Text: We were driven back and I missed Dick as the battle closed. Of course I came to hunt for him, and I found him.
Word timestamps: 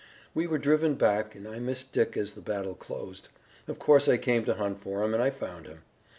We 0.33 0.47
were 0.47 0.57
driven 0.57 0.95
back 0.95 1.35
and 1.35 1.47
I 1.47 1.59
missed 1.59 1.93
Dick 1.93 2.17
as 2.17 2.33
the 2.33 2.41
battle 2.41 2.73
closed. 2.73 3.29
Of 3.67 3.77
course 3.77 4.09
I 4.09 4.17
came 4.17 4.43
to 4.45 4.55
hunt 4.55 4.81
for 4.81 5.03
him, 5.03 5.13
and 5.13 5.21
I 5.21 5.29
found 5.29 5.67
him. 5.67 5.83